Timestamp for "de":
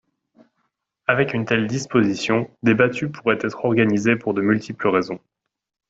4.33-4.41